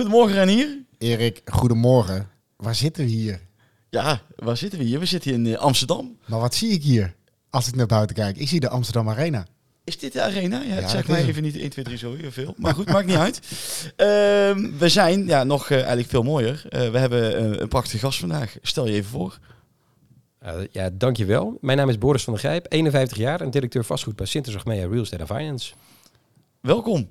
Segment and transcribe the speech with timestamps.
[0.00, 0.84] Goedemorgen Renier.
[0.98, 2.28] Erik, goedemorgen.
[2.56, 3.40] Waar zitten we hier?
[3.90, 4.98] Ja, waar zitten we hier?
[4.98, 6.18] We zitten in eh, Amsterdam.
[6.26, 7.14] Maar wat zie ik hier
[7.50, 8.36] als ik naar buiten kijk?
[8.36, 9.46] Ik zie de Amsterdam Arena.
[9.84, 10.60] Is dit de arena?
[10.60, 11.30] Ja, het Ja, zegt dat mij is hem.
[11.30, 12.54] even niet 1, 2, 3 zo heel veel.
[12.56, 13.40] Maar goed, maakt niet uit.
[13.96, 16.62] Ehm, we zijn ja, nog eh, eigenlijk veel mooier.
[16.68, 18.56] Eh, we hebben een prachtige gast vandaag.
[18.62, 19.38] Stel je even voor.
[20.44, 21.58] Uh, ja, dankjewel.
[21.60, 24.88] Mijn naam is Boris van der Grijp, 51 jaar en directeur vastgoed bij Sinter Achmea
[24.88, 25.72] Real Estate and Finance.
[26.60, 27.08] Welkom.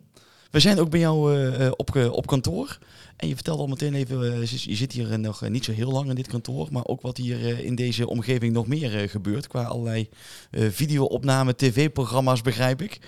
[0.50, 2.78] We zijn ook bij jou eh, eh, op, eh, op kantoor.
[3.16, 6.16] En je vertelde al meteen even, je zit hier nog niet zo heel lang in
[6.16, 10.10] dit kantoor, maar ook wat hier in deze omgeving nog meer gebeurt qua allerlei
[10.52, 13.00] eh video-opname, tv-programma's begrijp ik.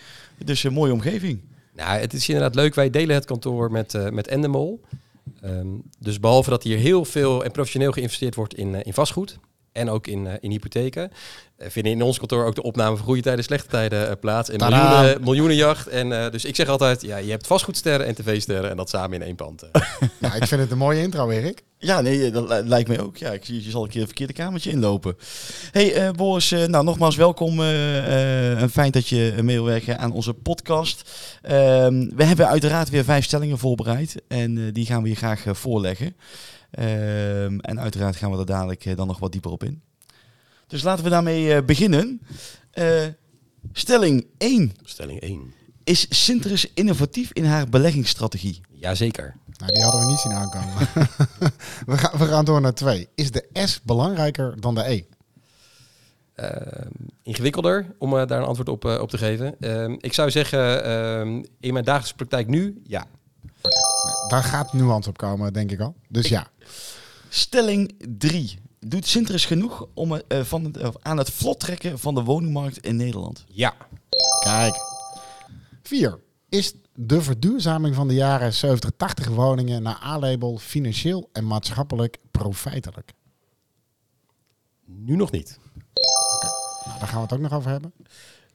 [0.46, 1.42] Dus een mooie omgeving.
[1.76, 2.76] Nou, het is inderdaad leuk.
[2.76, 4.82] Wij delen het kantoor met, met Endemol.
[5.44, 9.40] Um, dus behalve dat hier heel veel en professioneel geïnvesteerd wordt in, in vastgoed
[9.72, 11.12] en ook in, uh, in hypotheken,
[11.58, 14.50] uh, vinden in ons kantoor ook de opname van goede tijden, slechte tijden uh, plaats.
[14.50, 15.88] En miljoenen, miljoenenjacht.
[15.88, 19.14] En uh, dus ik zeg altijd, ja, je hebt vastgoedsterren en tv-sterren en dat samen
[19.14, 19.64] in één pand.
[20.20, 21.64] ja, ik vind het een mooie intro, Erik.
[21.78, 23.18] Ja, nee, dat lijkt mij ook.
[23.18, 25.18] Ja, ik zie je zal een keer een verkeerde kamertje inlopen.
[25.72, 27.60] Hey uh, Boris, uh, nou nogmaals welkom.
[27.60, 31.12] Uh, fijn dat je mee wil werken aan onze podcast.
[31.42, 36.16] Ehm, we hebben uiteraard weer vijf stellingen voorbereid en die gaan we je graag voorleggen.
[36.72, 39.82] Ehm, en uiteraard gaan we er dadelijk dan nog wat dieper op in.
[40.68, 42.22] Dus laten we daarmee beginnen.
[43.72, 44.72] stelling 1.
[44.84, 45.54] Stelling 1.
[45.84, 48.62] Is Sinterus innovatief in haar beleggingsstrategie?
[48.70, 49.36] Jazeker.
[49.58, 50.78] Nou, die hadden we niet zien aankomen.
[51.92, 53.08] we, gaan, we gaan door naar twee.
[53.16, 55.04] Is de S belangrijker dan de E?
[56.36, 56.48] Uh,
[57.24, 59.56] ingewikkelder om uh, daar een antwoord op, uh, op te geven.
[59.60, 63.06] Ehm, ik zou zeggen, ehm, in mijn dagelijkse praktijk nu, ja.
[64.28, 65.96] Daar gaat nuance op komen, denk ik al.
[66.08, 66.48] Dus ik, ja.
[67.30, 68.60] Stelling 3.
[68.80, 73.44] Doet Sinterus genoeg om, van het, aan het vlot trekken van de woningmarkt in Nederland?
[73.48, 73.76] Ja.
[74.40, 74.76] Kijk.
[75.84, 76.20] 4.
[76.50, 83.14] Is de verduurzaming van de jaren 70, 80 woningen naar A-label financieel en maatschappelijk profijtelijk?
[84.86, 85.60] Nu nog niet.
[86.86, 87.94] Nou, daar gaan we het ook nog over hebben.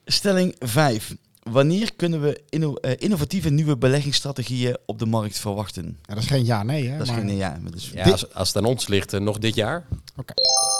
[0.05, 1.17] Stelling 5.
[1.51, 5.99] Wanneer kunnen we inno uh, innovatieve nieuwe beleggingsstrategieën op de markt verwachten?
[6.03, 6.99] Ja, dat is geen ja-nee, hè?
[6.99, 7.21] Dat is maar...
[7.21, 7.59] geen ja.
[7.63, 9.87] Maar dus ja als, als het aan ons ligt, uh, nog dit jaar.
[9.91, 10.01] Oké.
[10.17, 10.35] Okay.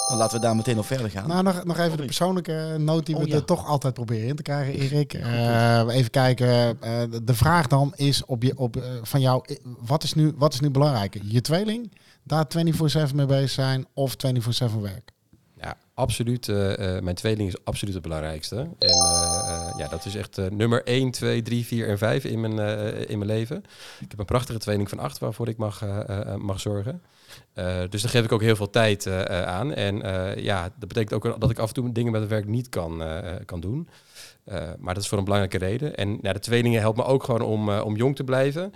[0.09, 1.29] Dan laten we daar meteen nog verder gaan.
[1.29, 3.35] Nou, nog, nog even de persoonlijke noot die we oh, ja.
[3.35, 5.15] er toch altijd proberen in te krijgen, Erik.
[5.15, 6.79] Uh, even kijken.
[7.25, 9.45] de vraag dan is op je, op, van jou,
[9.87, 11.21] wat is, nu, wat is nu belangrijker?
[11.25, 12.47] Je tweeling, daar
[13.11, 15.15] 24-7 mee bezig zijn of 24-7 werk?
[15.99, 16.49] Absoluut.
[16.49, 18.57] Uh, uh, mijn tweeling is absoluut het belangrijkste.
[18.79, 22.59] En uh, ja, dat is echt nummer 1, 2, 3, 4 en 5 in mijn,
[23.09, 23.57] in mijn leven.
[24.01, 25.85] Ik heb een prachtige tweeling van 8 waarvoor ik mag,
[26.39, 27.03] mag zorgen.
[27.91, 29.75] Dus daar geef ik ook heel veel tijd aan.
[29.75, 29.97] En
[30.43, 33.03] ja, dat betekent ook dat ik af en toe dingen met het werk niet kan,
[33.45, 33.89] kan doen.
[34.79, 35.97] Maar dat is voor een belangrijke reden.
[35.97, 38.73] En de tweelingen helpt me ook gewoon om, om jong te blijven.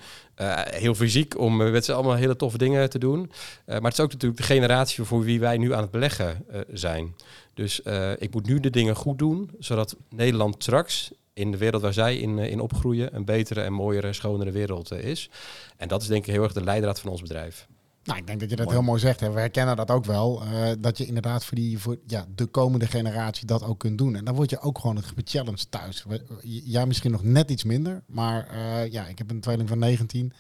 [0.65, 3.31] Heel fysiek, om met z'n allemaal hele toffe dingen te doen.
[3.67, 7.15] maar het is ook natuurlijk de generatie voor wie wij nu aan het beleggen zijn.
[7.55, 7.81] Dus
[8.19, 12.17] ik moet nu de dingen goed doen, zodat Nederland straks in de wereld waar zij
[12.17, 15.31] in, in opgroeien een betere en mooiere, schonere wereld is.
[15.77, 17.67] En dat is denk ik heel erg de leidraad van ons bedrijf.
[18.11, 18.79] Nou, ik denk dat je dat mooi.
[18.79, 19.21] heel mooi zegt.
[19.21, 19.31] Hè.
[19.31, 20.43] We herkennen dat ook wel.
[20.45, 24.17] Uh, dat je inderdaad voor, die, voor ja, de komende generatie dat ook kunt doen.
[24.17, 26.05] En dan word je ook gewoon gechallenged thuis.
[26.43, 28.03] Jij misschien nog net iets minder.
[28.07, 30.33] Maar uh, ja, ik heb een tweeling van 19.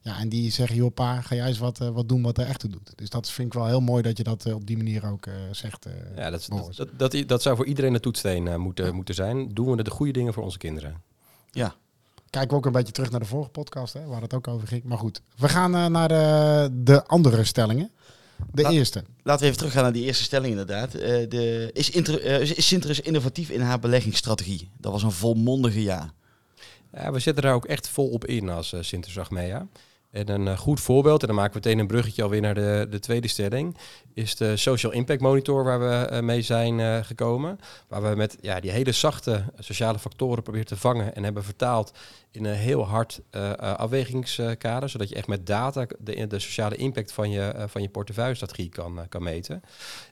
[0.00, 2.46] Ja, en die zeggen, joh pa, ga jij eens wat, uh, wat doen wat er
[2.46, 2.92] echt toe doet.
[2.94, 5.86] Dus dat vind ik wel heel mooi dat je dat op die manier ook zegt.
[6.16, 8.92] ja, dat, dat, dat, dat, dat zou voor iedereen een toetssteen moeten, ja.
[8.92, 9.48] moeten zijn.
[9.48, 11.02] Doen we de goede dingen voor onze kinderen.
[11.50, 11.74] Ja,
[12.32, 14.68] Kijken we ook een beetje terug naar de vorige podcast, hè, waar het ook over
[14.68, 14.84] ging.
[14.84, 17.90] Maar goed, we gaan uh, naar de, de andere stellingen.
[18.52, 19.04] De La eerste.
[19.22, 20.94] Laten we even teruggaan naar die eerste stelling inderdaad.
[20.94, 24.70] Uh, de, is, uh, is Sinterus innovatief in haar beleggingsstrategie?
[24.78, 26.12] Dat was een volmondige ja.
[26.92, 29.66] ja we zetten daar ook echt vol op in als uh, Achmea.
[30.12, 32.86] En een uh, goed voorbeeld, en dan maken we meteen een bruggetje alweer naar de,
[32.90, 33.76] de tweede stelling,
[34.14, 37.58] is de Social Impact Monitor waar we uh, mee zijn uh, gekomen.
[37.88, 41.92] Waar we met ja, die hele zachte sociale factoren proberen te vangen en hebben vertaald
[42.30, 43.20] in een heel hard
[43.58, 48.68] afwegingskader, zodat je echt met data de, de sociale impact van je, van je portefeuille-strategie
[48.68, 49.62] kan, kan meten.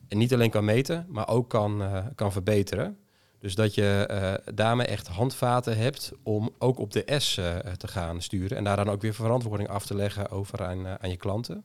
[0.08, 1.82] En niet alleen kan meten, maar ook kan,
[2.14, 2.96] kan verbeteren.
[3.40, 7.88] Dus dat je uh, daarmee echt handvaten hebt om ook op de S uh, te
[7.88, 8.56] gaan sturen.
[8.56, 11.64] En daar dan ook weer verantwoording af te leggen over aan, uh, aan je klanten.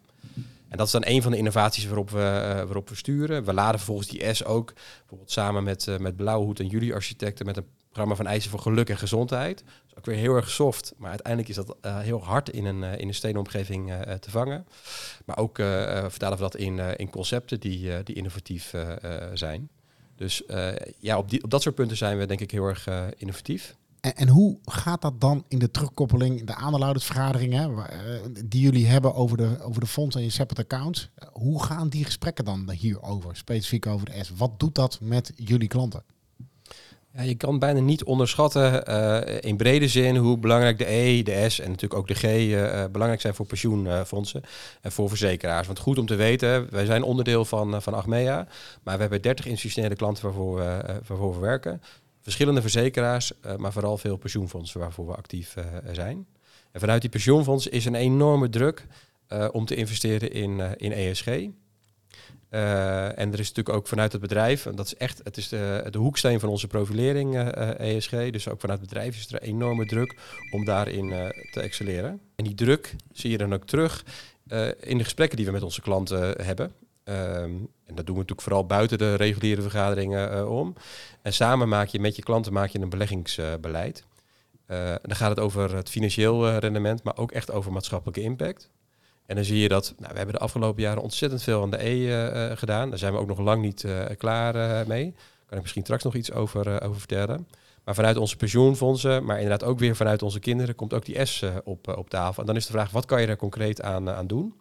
[0.69, 3.43] En dat is dan een van de innovaties waarop we, waarop we sturen.
[3.43, 7.57] We laden vervolgens die S ook bijvoorbeeld samen met, met Blauwhoed en jullie architecten met
[7.57, 9.63] een programma van eisen voor geluk en gezondheid.
[9.85, 13.13] Dus ook weer heel erg soft, maar uiteindelijk is dat heel hard in een, in
[13.21, 14.67] een te vangen.
[15.25, 18.73] Maar ook vertalen we dat in, in concepten die, die innovatief
[19.33, 19.69] zijn.
[20.15, 20.67] Dus uh,
[20.99, 23.75] ja, op, die, op dat soort punten zijn we denk ik heel erg uh, innovatief.
[24.05, 27.99] En, en hoe gaat dat dan in de terugkoppeling, in de aandeelhoudersvergaderingen eh,
[28.45, 31.09] die jullie hebben over de, over de fondsen en je separate accounts?
[31.31, 34.31] Hoe gaan die gesprekken dan hierover, specifiek over de S?
[34.37, 36.03] Wat doet dat met jullie klanten?
[37.15, 41.49] Ja, je kan bijna niet onderschatten uh, in brede zin hoe belangrijk de E, de
[41.49, 44.41] S en natuurlijk ook de G uh, belangrijk zijn voor pensioenfondsen
[44.81, 45.67] en voor verzekeraars.
[45.67, 48.47] Want goed om te weten, wij zijn onderdeel van, van Achmea,
[48.83, 51.81] maar we hebben 30 institutionele klanten waarvoor we, waarvoor we werken.
[52.21, 55.55] Verschillende verzekeraars, maar vooral veel pensioenfondsen waarvoor we actief
[55.91, 56.27] zijn.
[56.71, 58.85] En vanuit die pensioenfondsen is een enorme druk
[59.51, 61.27] om te investeren in, in ESG.
[62.55, 65.47] Uh, en er is natuurlijk ook vanuit het bedrijf, en dat is echt, het is
[65.47, 67.37] de, de hoeksteen van onze profilering
[67.77, 68.11] ESG.
[68.11, 70.17] Eh, e dus ook vanuit het bedrijf is er enorme druk
[70.51, 72.21] om daarin te excelleren.
[72.35, 74.05] En die druk zie je dan ook terug
[74.79, 76.71] in de gesprekken die we met onze klanten hebben.
[77.03, 80.75] Um, en dat doen we natuurlijk vooral buiten de reguliere vergaderingen om.
[81.21, 84.03] En samen maak je met je klanten maak je een beleggingsbeleid.
[85.01, 88.69] dan gaat het over het financieel rendement, maar ook echt over maatschappelijke impact.
[89.25, 91.83] En dan zie je dat, nou, we hebben de afgelopen jaren ontzettend veel aan de
[91.83, 92.89] E uh, gedaan.
[92.89, 94.53] Daar zijn we ook nog lang niet uh, klaar
[94.87, 95.03] mee.
[95.11, 97.47] Daar kan ik misschien straks nog iets over, over vertellen.
[97.83, 101.43] Maar vanuit onze pensioenfondsen, maar inderdaad ook weer vanuit onze kinderen, komt ook die S
[101.63, 102.41] op, op tafel.
[102.41, 104.53] En dan is de vraag, wat kan je daar concreet aan, aan doen?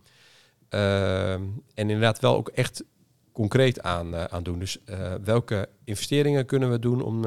[0.68, 1.42] Ehm,
[1.74, 2.84] en inderdaad wel ook echt
[3.32, 4.58] concreet aan, aan doen.
[4.58, 4.78] Dus
[5.24, 7.24] welke investeringen kunnen we doen om,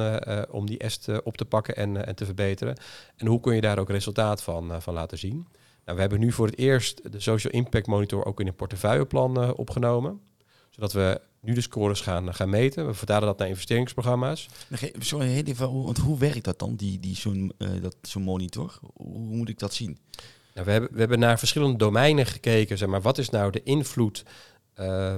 [0.49, 2.77] om die S op te pakken en, en te verbeteren?
[3.15, 5.47] En hoe kun je daar ook resultaat van, van laten zien?
[5.87, 9.43] Nou, we hebben nu voor het eerst de Social Impact Monitor ook in een portefeuilleplan
[9.43, 10.21] uh, opgenomen.
[10.69, 12.87] Zodat we nu de scores gaan, gaan meten.
[12.87, 14.49] We vertalen dat naar investeringsprogramma's.
[14.99, 17.69] Sorry, heel even, want hoe werkt dat dan, die, die, zo'n uh,
[18.01, 18.79] zo monitor?
[18.93, 19.97] Hoe moet ik dat zien?
[20.53, 22.77] Nou, we, hebben, we hebben naar verschillende domeinen gekeken.
[22.77, 24.25] Zeg maar, wat is nou de invloed
[24.79, 25.15] uh,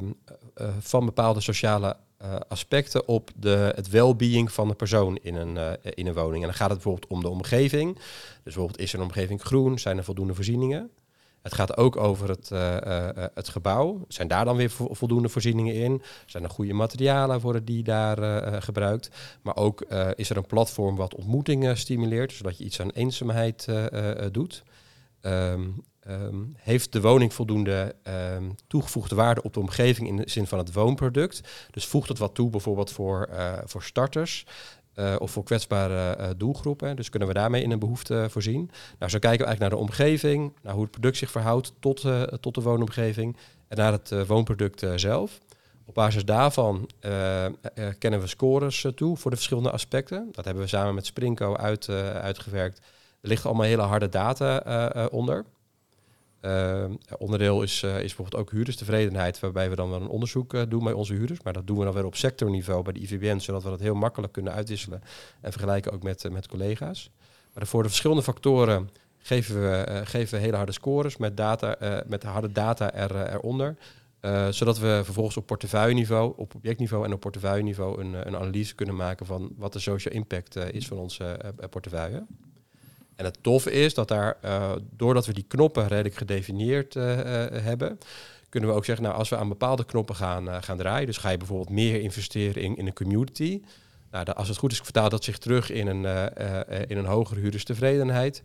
[0.80, 5.72] van bepaalde sociale uh, aspecten op de, het well-being van de persoon in een, uh,
[5.94, 6.42] in een woning.
[6.42, 7.96] En dan gaat het bijvoorbeeld om de omgeving.
[7.96, 10.90] Dus bijvoorbeeld is er een omgeving groen, zijn er voldoende voorzieningen.
[11.42, 14.06] Het gaat ook over het, uh, het gebouw.
[14.08, 16.02] Zijn daar dan weer vo voldoende voorzieningen in?
[16.26, 19.10] Zijn er goede materialen worden die daar gebruikt?
[19.42, 19.82] Maar ook
[20.16, 23.68] is er een platform wat ontmoetingen stimuleert, zodat je iets aan eenzaamheid
[24.32, 24.64] doet.
[25.22, 27.96] Um, Um, heeft de woning voldoende
[28.36, 31.42] um, toegevoegde waarde op de omgeving in de zin van het woonproduct?
[31.72, 34.46] Dus voegt het wat toe bijvoorbeeld voor, uh, voor starters
[34.96, 36.96] uh, of voor kwetsbare uh, doelgroepen?
[36.96, 38.72] Dus kunnen we daarmee in een behoefte voorzien?
[39.00, 42.06] Nou, zo kijken we eigenlijk naar de omgeving, naar hoe het product zich verhoudt tot,
[42.40, 43.38] tot de woonomgeving
[43.68, 45.40] en naar het woonproduct zelf.
[45.86, 46.90] Op basis daarvan
[47.98, 50.30] kennen we scores toe voor de verschillende aspecten.
[50.32, 52.78] Dat hebben we samen met Sprinko uit, uitgewerkt.
[53.22, 55.46] Er ligt allemaal hele harde data onder.
[56.42, 56.86] Uh,
[57.18, 60.84] onderdeel is, uh, is bijvoorbeeld ook huurderstevredenheid, waarbij we dan wel een onderzoek uh, doen
[60.84, 61.42] bij onze huurders.
[61.42, 63.96] Maar dat doen we dan weer op sectorniveau bij de IVBN, zodat we dat heel
[63.96, 65.02] makkelijk kunnen uitwisselen
[65.42, 67.12] en vergelijken ook met, met collega's.
[67.54, 72.24] Maar voor de verschillende factoren geven we, geven we hele harde scores met, data, met
[72.24, 73.76] harde data er, eronder.
[74.50, 79.26] zodat we vervolgens op portefeuilleniveau, op objectniveau en op portefeuilleniveau een, een analyse kunnen maken
[79.26, 81.40] van wat de social impact is van onze
[81.70, 82.26] portefeuille.
[83.20, 87.04] En het toffe is dat daar, uh, doordat we die knoppen redelijk gedefinieerd uh,
[87.52, 87.98] hebben,
[88.50, 91.30] kunnen we ook zeggen, nou, als we aan bepaalde knoppen gaan, gaan draaien, dus ga
[91.30, 93.62] je bijvoorbeeld meer investeren in, in een community.
[94.12, 96.06] Nou, als het goed is, vertaalt dat zich terug in een,
[96.88, 98.44] in een hogere huurderstevredenheid.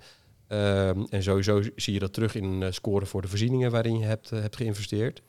[0.48, 4.04] Ehm, en sowieso zie je dat terug in een score voor de voorzieningen waarin je
[4.04, 5.22] hebt, hebt geïnvesteerd.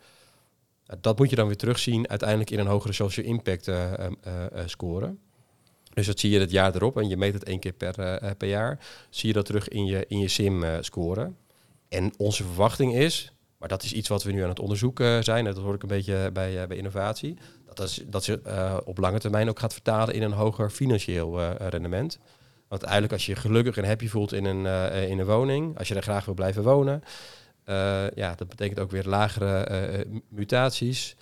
[0.86, 3.72] Nou, dat moet je dan weer terugzien uiteindelijk in een hogere social impact
[4.66, 5.16] score.
[5.96, 8.32] Dus dat zie je het jaar erop en je meet het één keer per, uh,
[8.38, 8.80] per jaar.
[9.10, 11.22] Zie je dat terug in je, in je SIM-score.
[11.22, 15.24] Eh, en onze verwachting is, maar dat is iets wat we nu aan het onderzoeken
[15.24, 17.38] zijn, dat hoor ik een beetje bij, bij innovatie,
[17.74, 22.20] dat, is, dat ze op lange termijn ook gaat vertalen in een hoger financieel rendement.
[22.68, 25.96] Want eigenlijk als je gelukkig en happy voelt in een, in een woning, als je
[25.96, 27.04] er graag wil blijven wonen,
[28.16, 31.16] ja, dat betekent ook weer lagere mutaties.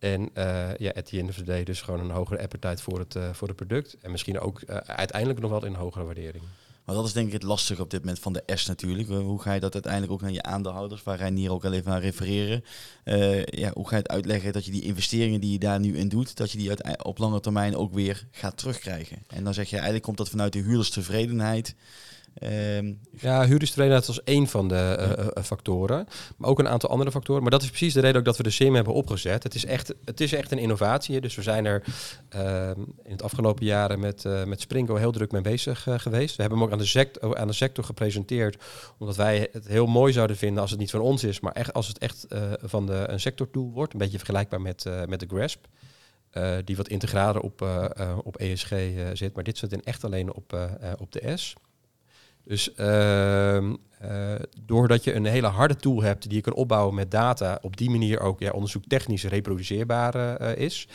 [0.00, 3.48] En uh, ja, at the end dus gewoon een hogere appetite voor het, uh, voor
[3.48, 3.96] het product.
[4.00, 6.44] En misschien ook uh, uiteindelijk nog wel in hogere waardering.
[6.84, 9.08] Maar dat is denk ik het lastige op dit moment van de S natuurlijk.
[9.08, 12.00] Hoe ga je dat uiteindelijk ook naar je aandeelhouders, waar Reinier ook al even aan
[12.00, 12.64] refereren.
[13.44, 16.08] ja, hoe ga je het uitleggen dat je die investeringen die je daar nu in
[16.08, 19.18] doet, dat je die op lange termijn ook weer gaat terugkrijgen.
[19.26, 21.74] En dan zeg je eigenlijk komt dat vanuit de huurderstevredenheid.
[22.42, 26.06] Um, ja, huurderstevredenheid was één van de uh, factoren.
[26.36, 27.42] Maar ook een aantal andere factoren.
[27.42, 29.42] Maar dat is precies de reden ook dat we de SIM hebben opgezet.
[29.42, 31.20] Het is echt, het is echt een innovatie.
[31.20, 31.82] Dus we zijn er
[32.36, 32.70] uh,
[33.02, 36.36] in het afgelopen jaren met, uh, met Springo heel druk mee bezig geweest.
[36.36, 38.62] We hebben hem ook aan de, sector, aan de sector gepresenteerd.
[38.98, 41.40] Omdat wij het heel mooi zouden vinden als het niet van ons is.
[41.40, 42.26] Maar echt als het echt
[42.62, 43.92] van de, een sectortool wordt.
[43.92, 45.66] Een beetje vergelijkbaar met, met de GRASP.
[46.64, 47.66] die wat integraler op,
[48.24, 48.72] op ESG
[49.12, 49.34] zit.
[49.34, 51.54] Maar dit zit in echt alleen op, op de S.
[52.44, 53.74] Dus ehm,
[54.60, 57.90] doordat je een hele harde tool hebt die je kan opbouwen met data, op die
[57.90, 60.88] manier ook ja, onderzoek technisch reproduceerbaar is.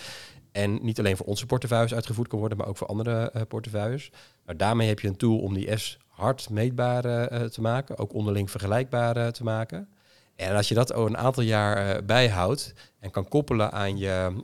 [0.52, 4.12] En niet alleen voor onze portefeuilles uitgevoerd kan worden, maar ook voor andere portefeuilles.
[4.46, 8.14] Maar daarmee heb je een tool om die S hard meetbaar uh, te maken, ook
[8.14, 9.88] onderling vergelijkbaar uh, te maken.
[10.36, 14.44] En als je dat een aantal jaar uh, bijhoudt en kan koppelen aan je,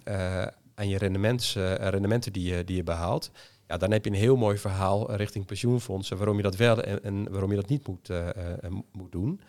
[0.75, 3.31] aan je rendementen die je, die je behaalt,
[3.72, 7.32] ja, dan heb je een heel mooi verhaal richting pensioenfondsen waarom je dat wel en,
[7.32, 8.10] waarom je dat niet moet,
[8.92, 9.42] moet doen.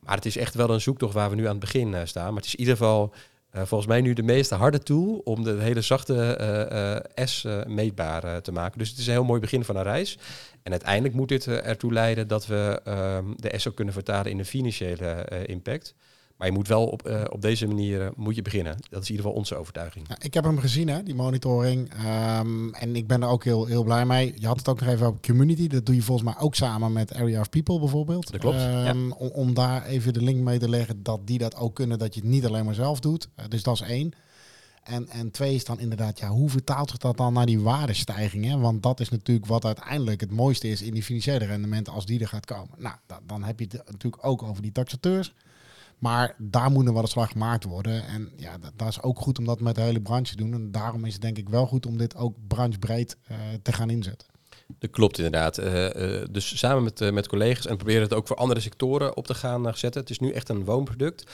[0.00, 2.26] Maar het is echt wel een zoektocht waar we nu aan het begin staan.
[2.26, 3.12] Maar het is in ieder geval
[3.52, 8.78] volgens mij nu de meest harde tool om de hele zachte S meetbaar te maken.
[8.78, 10.18] Dus het is een heel mooi begin van een reis.
[10.62, 14.38] En uiteindelijk moet dit ertoe leiden dat we ehm, de S ook kunnen vertalen in
[14.38, 15.94] een financiële impact.
[16.36, 18.76] Maar je moet wel op, uh, op deze manier uh, moet je beginnen.
[18.88, 20.08] Dat is in ieder geval onze overtuiging.
[20.08, 21.90] Ja, ik heb hem gezien, hè, die monitoring.
[22.38, 24.34] Um, en ik ben er ook heel, heel blij mee.
[24.36, 25.66] Je had het ook nog even over community.
[25.66, 28.30] Dat doe je volgens mij ook samen met Area of People bijvoorbeeld.
[28.30, 28.56] Dat klopt.
[28.56, 28.94] Um, ja.
[29.18, 31.98] om, om, daar even de link mee te leggen dat die dat ook kunnen.
[31.98, 33.28] Dat je het niet alleen maar zelf doet.
[33.36, 34.12] Uh, dus dat is één.
[34.82, 38.44] En, en twee is dan inderdaad, ja, hoe vertaalt zich dat dan naar die waardestijging?
[38.44, 38.58] Hè?
[38.58, 42.20] Want dat is natuurlijk wat uiteindelijk het mooiste is in die financiële rendementen als die
[42.20, 42.74] er gaat komen.
[42.76, 45.34] Nou, dan, dan heb je het natuurlijk ook over die taxateurs.
[45.98, 48.06] Maar daar moet er wel een slag gemaakt worden.
[48.06, 50.52] En ja, dat, dat, is ook goed om dat met de hele branche te doen.
[50.52, 53.90] En daarom is het denk ik wel goed om dit ook branchebreed uh, te gaan
[53.90, 54.28] inzetten.
[54.78, 55.58] Dat klopt inderdaad.
[55.58, 59.26] Uh, uh, dus samen met, met collega's en proberen het ook voor andere sectoren op
[59.26, 60.00] te gaan zetten.
[60.00, 61.30] Het is nu echt een woonproduct.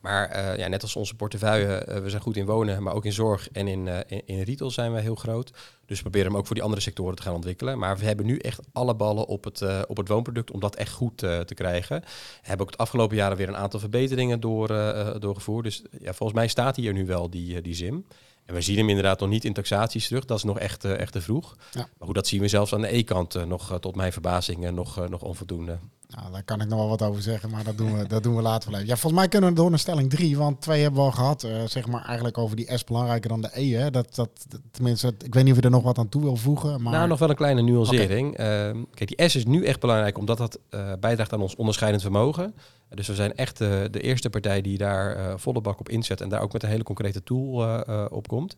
[0.00, 3.48] Maar ja, net als onze portefeuille, we zijn goed in wonen, maar ook in zorg
[3.50, 5.50] en in, in, in, retail zijn we heel groot.
[5.86, 7.78] Dus we proberen hem ook voor die andere sectoren te gaan ontwikkelen.
[7.78, 10.92] Maar we hebben nu echt alle ballen op het, op het woonproduct om dat echt
[10.92, 12.00] goed te krijgen.
[12.00, 12.06] We
[12.42, 14.68] hebben ook het afgelopen jaren weer een aantal verbeteringen door,
[15.18, 15.64] doorgevoerd.
[15.64, 18.04] Dus ja, volgens mij staat hier nu wel die, die ZIM.
[18.44, 20.24] En we zien hem inderdaad nog niet in taxaties terug.
[20.24, 21.56] Dat is nog echt, echt te vroeg.
[21.72, 21.80] Ja.
[21.80, 25.22] Maar hoe dat zien we zelfs aan de E-kant nog, tot mijn verbazing, nog, nog
[25.22, 25.78] onvoldoende.
[26.08, 28.36] Nou, daar kan ik nog wel wat over zeggen, maar dat doen we, dat doen
[28.36, 28.90] we later wel even.
[28.90, 31.44] Ja, volgens mij kunnen we door naar stelling drie, want twee hebben we al gehad.
[31.44, 33.70] Uh, zeg maar eigenlijk over die S belangrijker dan de E.
[33.70, 33.90] Hè?
[33.90, 34.30] Dat, dat,
[34.70, 36.82] tenminste, ik weet niet of je er nog wat aan toe wil voegen.
[36.82, 36.92] Maar...
[36.92, 38.32] Nou, nog wel een kleine nuancering.
[38.32, 38.70] Okay.
[38.70, 42.02] Uh, kijk, die S is nu echt belangrijk omdat dat uh, bijdraagt aan ons onderscheidend
[42.02, 42.54] vermogen.
[42.94, 46.20] Dus we zijn echt de, de eerste partij die daar uh, volle bak op inzet
[46.20, 48.56] en daar ook met een hele concrete tool uh, op komt.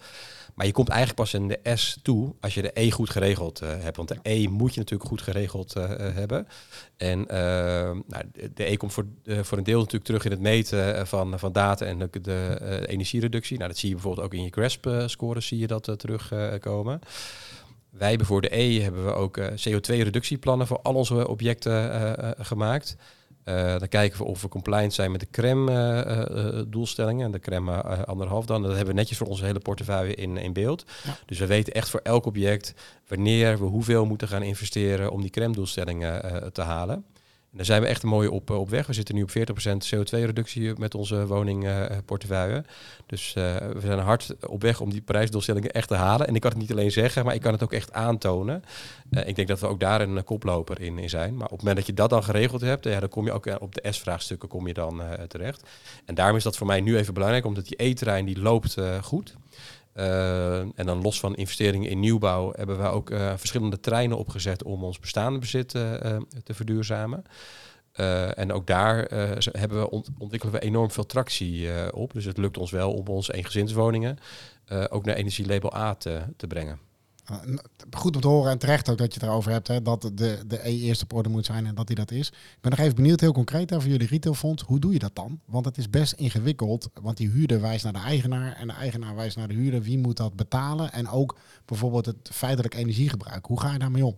[0.54, 3.60] Maar je komt eigenlijk pas in de S toe als je de E goed geregeld
[3.60, 3.96] hebt.
[3.96, 6.46] Want de E moet je natuurlijk goed geregeld hebben.
[6.96, 7.18] En
[8.06, 8.22] nou,
[8.54, 11.84] de E komt voor, voor een deel natuurlijk terug in het meten van, van data
[11.84, 13.56] en de, de energiereductie.
[13.56, 17.00] Nou, dat zie je bijvoorbeeld ook in je GRASP-scores zie je dat terugkomen.
[17.90, 22.96] Wij voor de E hebben we ook CO2-reductieplannen voor al onze objecten gemaakt.
[23.48, 27.18] Uh, dan kijken we of we compliant zijn met de CREM-doelstellingen.
[27.18, 28.62] Uh, en de CREM anderhalf dan.
[28.62, 30.84] Dat hebben we netjes voor onze hele portefeuille in, in beeld.
[31.04, 31.16] Ja.
[31.26, 32.74] Dus we weten echt voor elk object
[33.08, 37.04] wanneer we hoeveel moeten gaan investeren om die CREM-doelstellingen te halen.
[37.56, 38.86] En daar zijn we echt een mooie op, op weg.
[38.86, 39.32] We zitten nu op 40%
[39.94, 42.64] CO2-reductie met onze woningportefeuille.
[43.06, 46.26] dus uh, we zijn hard op weg om die prijsdoelstellingen echt te halen.
[46.26, 48.64] En ik kan het niet alleen zeggen, maar ik kan het ook echt aantonen.
[49.10, 51.36] Uh, ik denk dat we ook daar een koploper in, in, zijn.
[51.36, 53.60] Maar op het moment dat je dat dan geregeld hebt, ja, dan kom je ook
[53.60, 55.62] op de S-vraagstukken kom je dan terecht.
[56.04, 59.34] En daarom is dat voor mij nu even belangrijk, omdat die E-trein die loopt goed.
[59.96, 64.62] Uh, en dan los van investeringen in nieuwbouw hebben we ook uh, verschillende treinen opgezet
[64.62, 65.82] om ons bestaande bezit uh,
[66.44, 67.22] te verduurzamen.
[68.34, 69.06] en ook daar
[69.52, 72.12] hebben we ont ontwikkelen we enorm veel tractie op.
[72.12, 74.18] Dus het lukt ons wel om onze eengezinswoningen
[74.88, 76.78] ook naar energielabel A te, te brengen.
[77.90, 80.42] Goed om te horen en terecht ook dat je het erover hebt, hè, dat de,
[80.46, 82.28] de E eerst op orde moet zijn en dat die dat is.
[82.28, 84.62] Ik ben nog even benieuwd, heel concreet over jullie retailfonds.
[84.62, 85.40] Hoe doe je dat dan?
[85.44, 89.14] Want het is best ingewikkeld, want die huurder wijst naar de eigenaar en de eigenaar
[89.14, 89.82] wijst naar de huurder.
[89.82, 90.92] Wie moet dat betalen?
[90.92, 93.46] En ook bijvoorbeeld het feitelijk energiegebruik.
[93.46, 94.16] Hoe ga je daarmee om?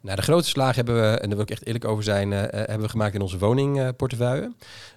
[0.00, 2.38] Nou, de grootste slag hebben we, en daar wil ik echt eerlijk over zijn, uh,
[2.40, 4.52] hebben we gemaakt in onze woningportefeuille.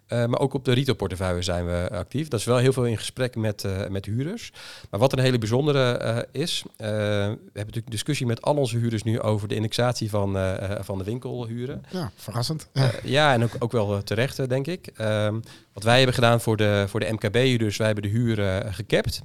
[0.08, 2.28] Uh, maar ook op de retailportefeuille zijn we actief.
[2.28, 4.52] Dat is wel heel veel in gesprek met, uh, met huurders.
[4.90, 9.20] Maar wat een hele bijzondere is, we hebben natuurlijk discussie met al onze huurders nu
[9.20, 10.38] over de indexatie van,
[10.80, 11.86] van de winkelhuren.
[11.90, 12.70] Ja, verrassend.
[13.04, 14.88] ja, en ook, ook wel terecht, denk ik.
[14.96, 15.40] Ehm,
[15.74, 19.22] wat wij hebben gedaan voor de, voor de MKB-huurders, wij hebben de huren gekapt.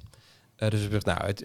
[0.71, 1.45] Dus we zeggen, nou, het,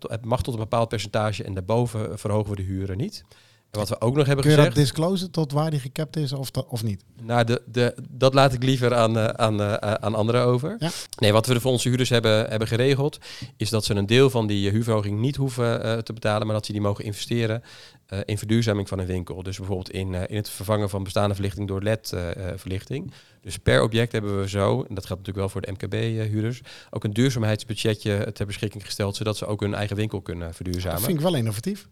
[0.00, 3.24] het, mag tot een bepaald percentage en daarboven verhogen we de huren niet.
[3.70, 4.86] En wat we ook nog hebben Kun je dat gezegd...
[4.88, 7.04] disclosen tot waar die gekapt is of, dat- of niet?
[7.22, 10.76] Nou, de, de, dat laat ik liever aan, eh, aan, eh, aan anderen over.
[10.78, 10.90] Ja.
[11.18, 13.18] Nee, wat we voor onze huurders hebben, hebben geregeld,
[13.56, 16.56] is dat ze een deel van die eh, huurverhoging niet hoeven eh, te betalen, maar
[16.56, 17.62] dat ze die mogen investeren
[18.06, 19.42] eh, in verduurzaming van een winkel.
[19.42, 23.12] Dus bijvoorbeeld in, eh, in het vervangen van bestaande verlichting door LED-verlichting.
[23.42, 26.60] dus per object hebben we zo, en dat geldt natuurlijk wel voor de MKB-huurders,
[26.90, 31.00] ook een duurzaamheidsbudgetje ter beschikking gesteld, zodat ze ook hun eigen winkel kunnen Dat verduurzamen.
[31.00, 31.88] vind ik wel innovatief.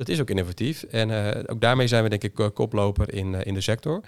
[0.00, 0.82] Dat is ook innovatief.
[0.82, 4.00] En eh, ook daarmee zijn we denk ik eh, koploper in, eh, in de sector.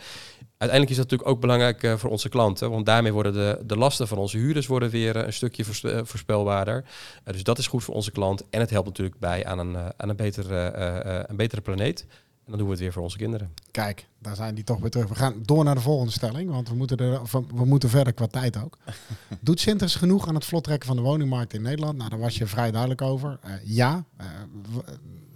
[0.59, 2.71] Uiteindelijk is dat natuurlijk ook belangrijk eh, voor onze klanten.
[2.71, 6.85] Want daarmee worden de, de lasten van onze huurders worden weer een stukje voors- voorspelbaarder.
[7.25, 8.45] Dus dat is goed voor onze klant.
[8.51, 12.01] En het helpt natuurlijk bij aan een, aan een, betere, eh, eh, een betere planeet.
[12.45, 13.55] En dan doen we het weer voor onze kinderen.
[13.71, 15.09] Kijk, daar zijn die toch weer terug.
[15.09, 17.21] We gaan door naar de volgende stelling, want we moeten, er,
[17.55, 18.79] we moeten verder qua tijd ook.
[19.41, 21.97] Doet Sinters genoeg aan het vlottrekken van de woningmarkt in Nederland?
[21.97, 23.39] Nou, daar was je vrij duidelijk over.
[23.43, 24.27] Eh, ja, Eh,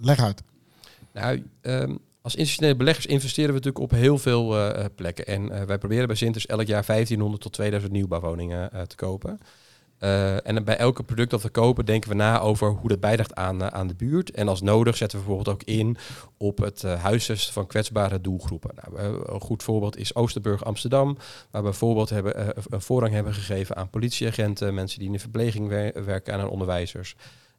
[0.00, 0.42] leg uit.
[1.12, 1.94] Nou, ehm,
[2.26, 5.26] als institutionele beleggers investeren we natuurlijk op heel veel eh, eh, plekken.
[5.26, 9.40] En eh, wij proberen bij Sinters elk jaar 1500 tot 2000 nieuwbouwwoningen te kopen.
[10.44, 13.72] En bij elke product dat we kopen denken we na over hoe dat bijdraagt aan,
[13.72, 14.30] aan de buurt.
[14.30, 15.96] En als nodig zetten we bijvoorbeeld ook in
[16.36, 18.70] op het huisvesten van kwetsbare doelgroepen.
[18.74, 21.16] Nou, een goed voorbeeld is Oosterburg Amsterdam,
[21.50, 25.68] waar we bijvoorbeeld hebben, een voorrang hebben gegeven aan politieagenten, mensen die in de verpleging
[25.68, 27.16] wer- werken en aan onderwijzers.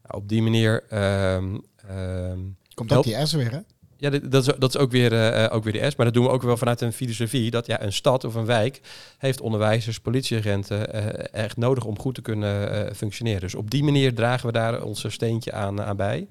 [0.09, 2.39] Op die manier ehm, ehm,
[2.73, 3.59] Komt ook die S weer, hè?
[3.97, 5.95] ja, dat is, dat is ook, weer, eh, eh, ook weer de S.
[5.95, 7.51] Maar dat doen we ook wel vanuit een filosofie.
[7.51, 8.81] Dat ja, een stad of een wijk
[9.17, 13.41] heeft onderwijzers, politieagenten eh, echt nodig om goed te kunnen functioneren.
[13.41, 16.27] Dus op die manier dragen we daar ons steentje aan, aan bij.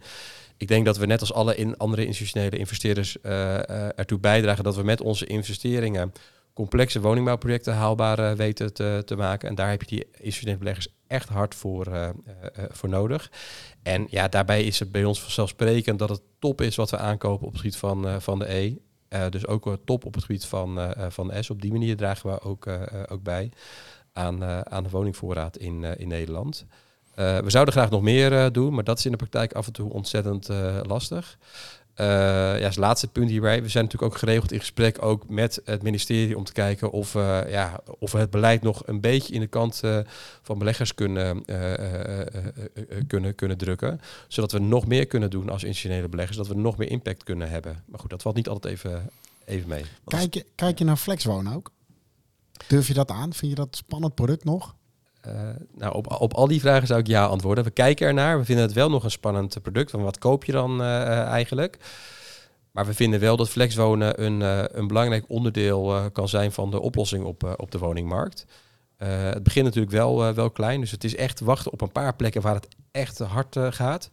[0.56, 3.20] Ik denk dat we net als alle in andere institutionele investeerders
[3.96, 6.12] ertoe bijdragen dat we met onze investeringen
[6.54, 9.48] complexe woningbouwprojecten haalbaar weten te, te maken.
[9.48, 12.14] En daar heb je die institutionele beleggers echt hard voor, eh, eh,
[12.54, 13.30] eh, voor nodig.
[13.82, 17.46] En ja, daarbij is het bij ons vanzelfsprekend dat het top is wat we aankopen
[17.46, 18.74] op het gebied van, van de E.
[19.30, 21.50] Dus ook top op het gebied van, van de S.
[21.50, 22.66] Op die manier dragen we ook,
[23.08, 23.50] ook bij
[24.12, 26.66] aan, aan de woningvoorraad in, in Nederland.
[27.14, 29.92] We zouden graag nog meer doen, maar dat is in de praktijk af en toe
[29.92, 30.48] ontzettend
[30.82, 31.38] lastig.
[31.96, 32.06] Eh,
[32.58, 33.62] ja, als laatste punt hierbij.
[33.62, 37.14] We zijn natuurlijk ook geregeld in gesprek ook met het ministerie om te kijken of,
[37.14, 39.98] eh, ja, of we het beleid nog een beetje in de kant eh,
[40.42, 41.44] van beleggers kunnen,
[43.06, 44.00] kunnen, kunnen drukken.
[44.28, 46.36] Zodat we nog meer kunnen doen als institutionele beleggers.
[46.36, 47.82] Dat we nog meer impact kunnen hebben.
[47.86, 49.10] Maar goed, dat valt niet altijd even,
[49.44, 49.84] even mee.
[50.04, 51.70] Kijk je, kijk je naar flexwonen ook?
[52.68, 53.32] Durf je dat aan?
[53.32, 54.74] Vind je dat spannend product nog?
[55.26, 55.32] Eh,
[55.74, 57.64] nou, op, op al die vragen zou ik ja antwoorden.
[57.64, 58.38] We kijken ernaar.
[58.38, 59.90] We vinden het wel nog een spannend product.
[59.90, 61.78] Want wat koop je dan eh, eh, eigenlijk?
[62.72, 64.40] Maar we vinden wel dat flexwonen een,
[64.78, 68.46] een belangrijk onderdeel kan zijn van de oplossing op, op de woningmarkt.
[68.96, 70.80] Eh, het begint natuurlijk wel, eh, wel klein.
[70.80, 74.10] Dus het is echt wachten op een paar plekken waar het echt hard eh, gaat.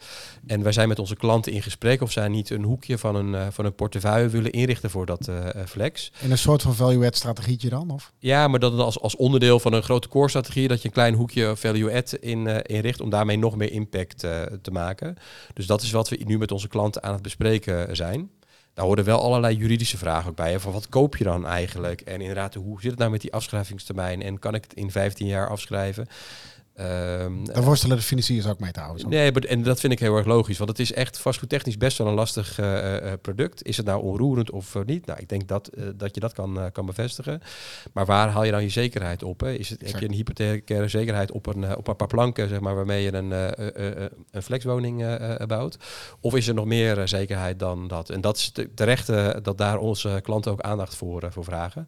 [0.47, 3.51] En wij zijn met onze klanten in gesprek of zij niet een hoekje van een,
[3.51, 5.29] van een portefeuille willen inrichten voor dat
[5.65, 6.11] flex.
[6.19, 7.89] In een soort van value-add strategietje dan?
[7.89, 8.11] Of?
[8.19, 11.55] Ja, maar dat als, als onderdeel van een grote core-strategie, dat je een klein hoekje
[11.55, 14.19] value-add in, inricht om daarmee nog meer impact
[14.61, 15.15] te maken.
[15.53, 18.29] Dus dat is wat we nu met onze klanten aan het bespreken zijn.
[18.73, 20.59] Daar horen wel allerlei juridische vragen ook bij.
[20.59, 22.01] Van wat koop je dan eigenlijk?
[22.01, 24.21] En inderdaad, hoe zit het nou met die afschrijvingstermijn?
[24.21, 26.07] En kan ik het in 15 jaar afschrijven?
[26.73, 29.05] Ehm, Daar worstelen de financiers ook mee trouwens.
[29.05, 30.57] Nee, maar- en dat vind ik heel erg logisch.
[30.57, 33.63] Want het is echt vastgoedtechnisch best wel een lastig eh, eh, product.
[33.63, 35.05] Is het nou onroerend of eh, niet?
[35.05, 37.41] Nou, ik denk dat, eh, dat je dat kan, eh, kan bevestigen.
[37.93, 39.39] Maar waar haal je dan je zekerheid op?
[39.39, 39.53] Hè?
[39.53, 42.59] Is het, heb je een hypothecaire zekerheid op een, eh, op een paar planken, zeg
[42.59, 45.77] maar, waarmee je een, eh, eh, eh, een flexwoning eh, eh, bouwt?
[46.19, 48.09] Of is er nog meer eh, zekerheid dan dat?
[48.09, 51.43] En dat is te- terecht eh, dat daar onze klanten ook aandacht voor, eh, voor
[51.43, 51.87] vragen.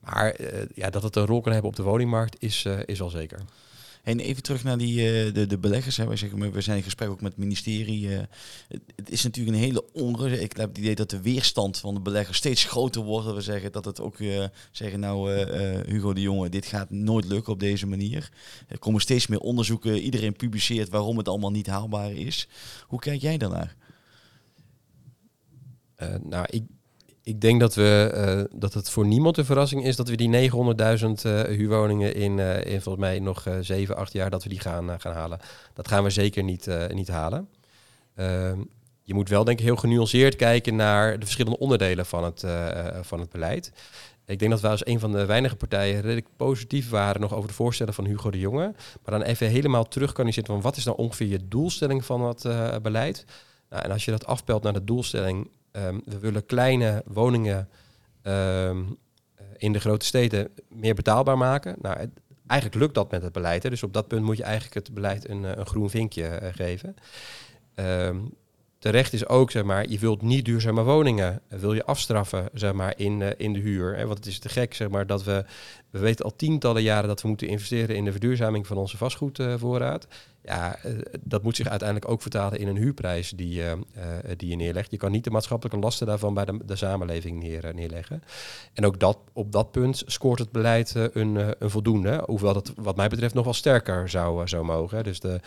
[0.00, 2.98] Maar eh, ja, dat het een rol kan hebben op de woningmarkt is, eh, is
[2.98, 3.38] wel zeker.
[4.08, 5.96] En even terug naar die, eh, de, de beleggers.
[5.96, 6.06] Hè.
[6.06, 8.16] Wij zeggen, we zijn in gesprek ook met het ministerie.
[8.16, 8.22] eh,
[8.96, 10.42] het, is natuurlijk een hele onrust.
[10.42, 13.26] Ik heb het idee dat de weerstand van de beleggers steeds groter wordt.
[13.26, 15.32] Dat we zeggen dat het ook eh, zeggen, nou
[15.86, 18.30] Hugo de Jonge, dit gaat nooit lukken op deze manier.
[18.68, 19.98] Er komen steeds meer onderzoeken.
[19.98, 22.48] Iedereen publiceert waarom het allemaal niet haalbaar is.
[22.86, 23.76] Hoe kijk jij daarnaar?
[26.22, 26.62] Nou, ik,
[27.28, 30.28] ik denk dat, we, eh, dat het voor niemand een verrassing is dat we die
[30.28, 34.48] 900.000 eh, huurwoningen in, eh, in volgens mij nog eh 7, 8 jaar dat we
[34.48, 35.38] die gaan, gaan halen.
[35.74, 37.48] Dat gaan we zeker niet, niet halen.
[38.14, 38.60] Ehm,
[39.02, 42.44] je moet wel denk ik heel genuanceerd kijken naar de verschillende onderdelen van het,
[43.02, 43.72] van het beleid.
[44.26, 47.48] Ik denk dat wij als een van de weinige partijen redelijk positief waren nog over
[47.48, 48.74] de voorstellen van Hugo de Jonge.
[49.04, 52.04] Maar dan even helemaal terug kan je zitten van wat is nou ongeveer je doelstelling
[52.04, 53.24] van eh, beleid?
[53.70, 57.68] Nou, en als je dat afpelt naar de doelstelling, ehm, we willen kleine woningen
[58.22, 58.82] ehm,
[59.34, 61.76] eh, in de grote steden meer betaalbaar maken.
[61.80, 61.96] Nou,
[62.46, 63.62] eigenlijk lukt dat met het beleid.
[63.62, 63.70] Hè?
[63.70, 66.54] Dus op dat punt moet je eigenlijk het beleid een, eh, een groen vinkje eh,
[66.54, 66.94] geven.
[67.74, 68.16] Ehm,
[68.78, 72.94] terecht is ook, zeg maar, je wilt niet duurzame woningen, wil je afstraffen, zeg maar,
[72.96, 73.96] in, in de huur.
[73.96, 74.06] Hè?
[74.06, 75.44] Want het is te gek, zeg maar, dat we,
[75.90, 80.06] we weten al tientallen jaren dat we moeten investeren in de verduurzaming van onze vastgoedvoorraad.
[80.10, 83.62] Uh, ja, uh, dat moet zich uiteindelijk ook vertalen in een huurprijs die,
[84.36, 84.90] die je neerlegt.
[84.90, 88.22] Je kan niet de maatschappelijke lasten daarvan bij de, de samenleving neer, neerleggen.
[88.72, 92.22] En ook dat, op dat punt scoort het beleid een, een voldoende.
[92.26, 95.04] Hoewel dat wat mij betreft nog wel sterker zou, zou mogen.
[95.04, 95.40] Dus de,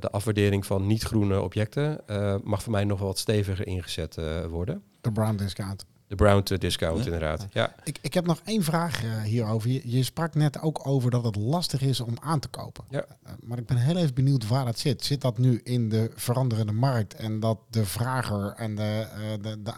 [0.00, 2.00] de afwaardering van niet-groene objecten
[2.44, 4.16] mag voor mij nog wel wat steviger ingezet
[4.48, 4.82] worden.
[5.00, 5.84] De discount.
[6.08, 7.46] De brown discount, inderdaad.
[7.52, 7.74] Ja.
[7.84, 9.70] Ik, ik heb nog één vraag uh, hierover.
[9.70, 12.84] Je, je, sprak net ook over dat het lastig is om aan te kopen.
[12.90, 13.04] Ja.
[13.26, 15.04] Uh, maar ik ben heel even benieuwd waar dat zit.
[15.04, 19.62] Zit dat nu in de veranderende markt en dat de vrager en de, uh, de,
[19.62, 19.72] de,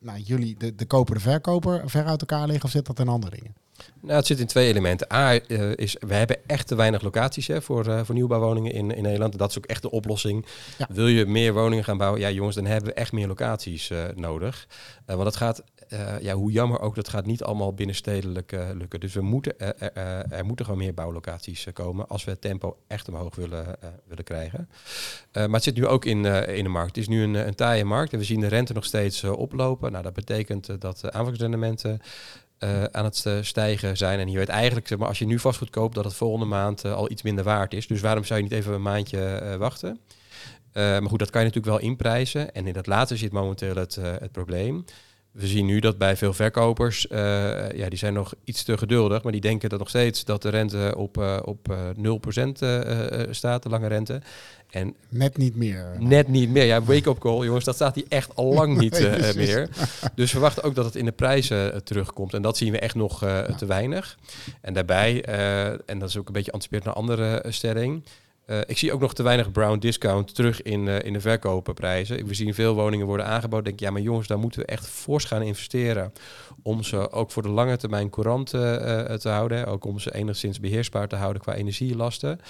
[0.00, 2.64] nou, jullie, de, de koper, de verkoper, ver uit elkaar liggen?
[2.64, 3.54] Of zit dat in andere dingen?
[4.00, 5.12] Nou, het zit in twee elementen.
[5.12, 8.90] A uh, is, we hebben echt te weinig locaties hè, voor, uh, voor nieuwbouwwoningen in,
[8.90, 9.38] in Nederland.
[9.38, 10.46] Dat is ook echt de oplossing.
[10.78, 10.86] Ja.
[10.90, 12.20] Wil je meer woningen gaan bouwen?
[12.20, 14.66] Ja, jongens, dan hebben we echt meer locaties uh, nodig.
[15.06, 15.62] want dat gaat,
[16.20, 19.00] ja, hoe jammer ook, dat gaat niet allemaal binnenstedelijk lukken.
[19.00, 19.58] Dus we moeten,
[20.30, 24.68] er moeten gewoon meer bouwlocaties komen als we het tempo echt omhoog willen, willen krijgen.
[25.32, 26.88] maar het zit nu ook in, in de markt.
[26.88, 29.92] Het is nu een, een taaie markt en we zien de rente nog steeds oplopen.
[29.92, 32.00] Nou, dat betekent dat aanvangsrendementen
[32.58, 34.18] uh, aan het stijgen zijn.
[34.18, 36.84] En je weet eigenlijk, zeg maar, als je nu vastgoed koopt, dat het volgende maand
[36.84, 37.86] al iets minder waard is.
[37.86, 40.00] Dus waarom zou je niet even een maandje wachten?
[40.72, 42.54] maar goed, dat kan je natuurlijk wel inprijzen.
[42.54, 44.84] En in dat laatste zit momenteel het, het probleem.
[45.36, 47.06] We zien nu dat bij veel verkopers,
[47.74, 50.48] ja, die zijn nog iets te geduldig, maar die denken dat nog steeds dat de
[50.48, 52.00] rente op, op 0%
[53.30, 54.20] staat, de lange rente.
[54.70, 55.96] En net niet meer.
[55.98, 56.64] Net niet meer.
[56.64, 59.68] Ja, wake-up call, jongens, dat staat hier echt al lang niet nee, meer.
[60.14, 62.34] Dus we verwachten ook dat het in de prijzen terugkomt.
[62.34, 63.42] En dat zien we echt nog ja.
[63.42, 64.18] te weinig.
[64.60, 65.24] En daarbij,
[65.86, 68.02] en dat is ook een beetje anticipeerd naar andere stelling.
[68.66, 72.26] Ik zie ook nog te weinig brown discount terug in, in de verkopenprijzen.
[72.26, 73.64] We zien veel woningen worden aangeboden.
[73.64, 76.12] Denk ja, maar jongens, daar moeten we echt fors gaan investeren.
[76.62, 79.66] Om ze ook voor de lange termijn courant te houden.
[79.66, 82.40] Ook om ze enigszins beheersbaar te houden qua energielasten.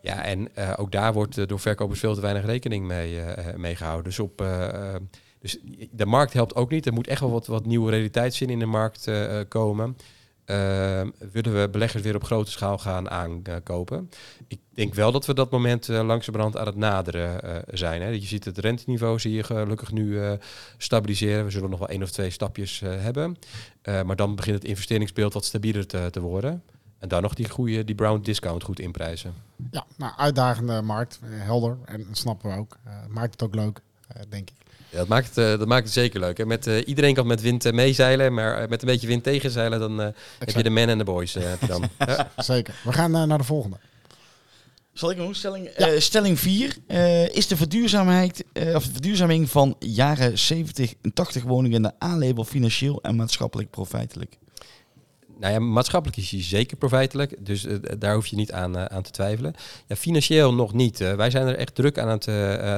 [0.00, 3.20] Ja, en ook daar wordt door verkopers veel te weinig rekening mee,
[3.56, 4.04] mee gehouden.
[4.04, 4.44] Dus, op,
[5.38, 5.58] dus
[5.90, 6.86] de markt helpt ook niet.
[6.86, 9.10] Er moet echt wel wat, wat nieuwe realiteitszin in de markt
[9.48, 9.96] komen.
[11.32, 14.10] Willen we beleggers weer op grote schaal gaan aankopen?
[14.46, 18.02] Ik denk wel dat we dat moment langzamerhand aan het naderen zijn.
[18.02, 18.08] Hè.
[18.08, 20.38] Je ziet het renteniveau zie je gelukkig nu
[20.76, 21.44] stabiliseren.
[21.44, 23.36] We zullen nog wel één of twee stapjes hebben.
[23.82, 26.62] maar dan begint het investeringsbeeld wat stabieler te, te worden.
[26.98, 29.34] En dan nog die goede, die brown discount goed inprijzen.
[29.70, 31.78] Ja, nou, uitdagende markt, helder.
[31.84, 32.76] En dat snappen we ook.
[33.08, 33.80] Maakt het ook leuk,
[34.28, 34.56] denk ik.
[34.92, 36.38] Ja, dat maakt het, uh, dat maakt het zeker leuk.
[36.38, 36.46] Hè?
[36.46, 40.62] Met, iedereen kan met wind meezeilen, maar met een beetje wind tegenzeilen, dan heb je
[40.62, 41.36] de men en de boys.
[41.66, 41.88] dan.
[41.98, 42.30] ja.
[42.36, 42.74] Zeker.
[42.84, 43.76] We gaan naar de volgende.
[44.92, 45.70] Zal ik nog stelling?
[45.76, 46.00] Ja.
[46.00, 46.76] stelling 4.
[47.32, 53.02] is de verduurzaamheid, of de verduurzaming van jaren 70 en 80 woningen de aanlabel financieel
[53.02, 54.38] en maatschappelijk profijtelijk?
[55.42, 58.84] nou ja, maatschappelijk is hij zeker profijtelijk, dus uh, daar hoef je niet aan, uh,
[58.84, 59.54] aan te twijfelen.
[59.86, 61.00] Ja, financieel nog niet.
[61.00, 62.24] Uh, wij zijn er echt druk aan het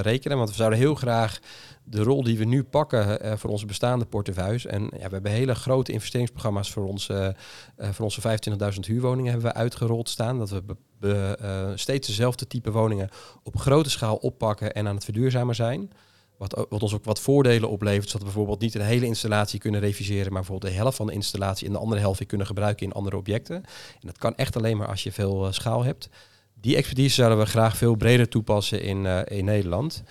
[0.04, 1.38] rekenen, want we zouden heel graag
[1.84, 4.66] de rol die we nu pakken voor onze bestaande portefeuilles.
[4.66, 7.10] En ja, we hebben hele grote investeringsprogramma's voor, ons,
[7.76, 8.20] voor onze
[8.74, 10.38] 25.000 huurwoningen hebben we uitgerold staan.
[10.38, 10.50] Dat
[11.00, 13.08] we steeds dezelfde type woningen
[13.42, 15.90] op grote schaal oppakken en aan het verduurzamen zijn.
[16.38, 18.06] Wat, wat, ons ook wat voordelen oplevert.
[18.06, 21.12] Zodat we bijvoorbeeld niet een hele installatie kunnen reviseren, maar bijvoorbeeld de helft van de
[21.12, 23.54] installatie en de andere helft weer kunnen gebruiken in andere objecten.
[23.54, 26.08] En dat kan echt alleen maar als je veel schaal hebt.
[26.60, 30.02] Die expertise zouden we graag veel breder toepassen in, in Nederland.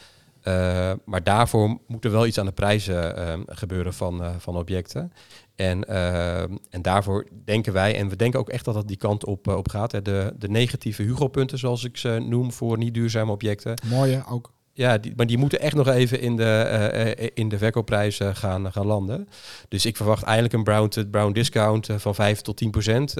[0.47, 5.13] Uh, maar daarvoor moet er wel iets aan de prijzen gebeuren van, van objecten.
[5.55, 5.87] En,
[6.69, 9.69] en daarvoor denken wij, en we denken ook echt dat dat die kant op, op
[9.69, 9.91] gaat.
[9.91, 10.01] Hè.
[10.01, 13.81] De, de negatieve Hugo-punten, zoals ik ze noem, voor niet duurzame objecten.
[13.85, 14.51] Mooie ook.
[14.75, 18.35] Ja, die, maar die moeten echt nog even in de, uh, in de verkoopprijs uh,
[18.35, 19.27] gaan, gaan landen.
[19.67, 23.11] Dus ik verwacht eigenlijk een brown, brown discount van 5 tot 10 procent,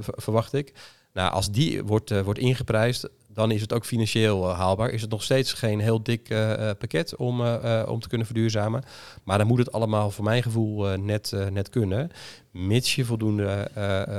[0.00, 0.72] verwacht ik.
[1.12, 4.90] Nou, als die wordt, wordt ingeprijsd, dan is het ook financieel uh, haalbaar.
[4.90, 7.40] Is het nog steeds geen heel dik uh, pakket om,
[7.86, 8.82] om te kunnen verduurzamen.
[9.24, 12.10] Maar dan moet het allemaal voor mijn gevoel net, net kunnen.
[12.54, 13.70] Mits je voldoende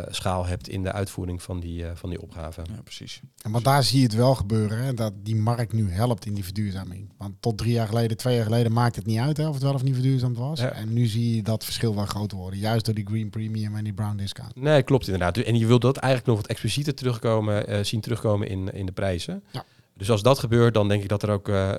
[0.09, 2.61] schaal hebt in de uitvoering van die, van die opgave.
[2.63, 3.21] Ja, precies.
[3.41, 6.33] En maar daar zie je het wel gebeuren, hè, dat die markt nu helpt in
[6.33, 7.13] die verduurzaming.
[7.17, 9.63] Want tot drie jaar geleden, twee jaar geleden maakte het niet uit hè, of het
[9.63, 10.59] wel of niet verduurzaamd was.
[10.59, 10.71] Ja.
[10.71, 12.59] En nu zie je dat verschil wel groter worden.
[12.59, 14.55] Juist door die green premium en die brown discount.
[14.55, 15.37] Nee, klopt inderdaad.
[15.37, 19.43] En je wilt dat eigenlijk nog wat explicieter terugkomen, zien terugkomen in, in de prijzen.
[19.51, 19.65] Ja.
[19.97, 21.73] Dus als dat gebeurt, dan denk ik dat er ook uh,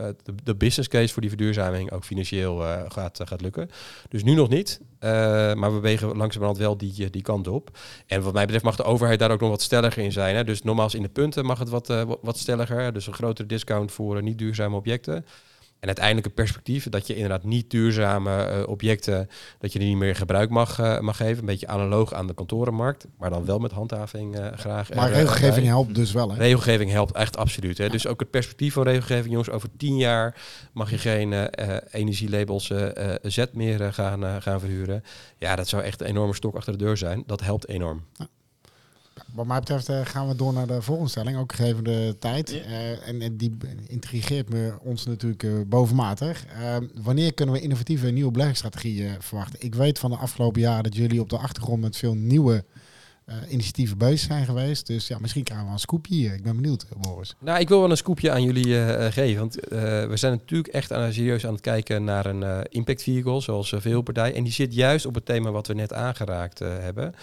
[0.45, 3.71] de, business case voor die verduurzaming ook financieel uh, gaat, uh, gaat lukken.
[4.09, 4.81] Dus nu nog niet,
[5.55, 7.79] maar we wegen langzamerhand wel die, die kant op.
[8.07, 10.37] En wat mij betreft mag de overheid daar ook nog wat stelliger in zijn.
[10.37, 10.45] Hè?
[10.45, 12.93] Dus nogmaals, in de punten mag het wat, wat stelliger.
[12.93, 15.25] Dus een grotere discount voor niet duurzame objecten.
[15.81, 19.97] En uiteindelijk een perspectief dat je inderdaad niet duurzame eh, objecten, dat je die niet
[19.97, 21.39] meer gebruik mag, uh, mag geven.
[21.39, 24.95] Een beetje analoog aan de kantorenmarkt, maar dan wel met handhaving uh, graag.
[24.95, 26.37] Maar regelgeving helpt dus wel, hè?
[26.37, 27.79] Regelgeving helpt echt absoluut.
[27.79, 27.85] Hè?
[27.85, 27.91] Ja.
[27.91, 31.33] Dus ook het perspectief van regelgeving, jongens, over tien jaar mag je geen
[31.91, 32.73] energielabels
[33.23, 35.03] Z meer gaan, gaan verhuren.
[35.39, 37.23] Ja, dat zou echt een enorme stok achter de deur zijn.
[37.27, 38.05] Dat helpt enorm.
[38.13, 38.29] Ja.
[39.37, 42.51] Wat mij betreft uh, gaan we door naar de volgende stelling, ook gegeven de tijd.
[42.51, 42.57] Ja.
[42.57, 46.45] Uh, en, en, die intrigeert me ons natuurlijk uh, bovenmatig.
[47.03, 49.61] wanneer kunnen we innovatieve nieuwe beleggingsstrategieën verwachten?
[49.63, 52.65] Ik weet van de afgelopen jaren dat jullie op de achtergrond met veel nieuwe
[53.49, 54.87] initiatieven bezig zijn geweest.
[54.87, 56.35] Dus ja, misschien krijgen we een scoopje hier.
[56.35, 57.35] Ik ben benieuwd, Boris.
[57.41, 58.75] Nou, ik wil wel een scoopje aan jullie
[59.13, 59.41] geven.
[59.41, 59.55] Want
[60.09, 64.03] we zijn natuurlijk echt aan, serieus aan het kijken naar een impact vehicle, zoals veel
[64.03, 64.35] partijen.
[64.35, 67.15] En die zit juist op het thema wat we net aangeraakt hebben.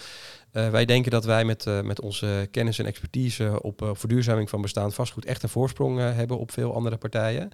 [0.54, 4.50] Uh, wij denken dat wij met, uh, met onze kennis en expertise op uh, verduurzaming
[4.50, 7.50] van bestaand vastgoed echt een voorsprong hebben op veel andere partijen.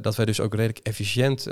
[0.00, 1.46] Dat wij dus ook redelijk efficiënt